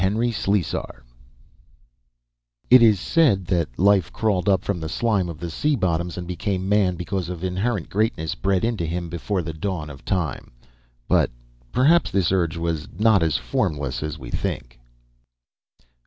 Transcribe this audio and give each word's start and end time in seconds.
H. 0.03 0.15
LESLIE 0.47 0.63
_It 2.71 2.81
is 2.81 2.99
said 2.99 3.45
that 3.45 3.77
Life 3.77 4.11
crawled 4.11 4.49
up 4.49 4.63
from 4.63 4.79
the 4.79 4.89
slime 4.89 5.29
of 5.29 5.37
the 5.37 5.51
sea 5.51 5.75
bottoms 5.75 6.17
and 6.17 6.25
became 6.25 6.67
Man 6.67 6.95
because 6.95 7.29
of 7.29 7.43
inherent 7.43 7.87
greatness 7.87 8.33
bred 8.33 8.65
into 8.65 8.87
him 8.87 9.09
before 9.09 9.43
the 9.43 9.53
dawn 9.53 9.91
of 9.91 10.03
time. 10.03 10.53
But 11.07 11.29
perhaps 11.71 12.09
this 12.09 12.31
urge 12.31 12.57
was 12.57 12.87
not 12.97 13.21
as 13.21 13.37
formless 13.37 14.01
as 14.01 14.17
we 14.17 14.31
think. 14.31 14.79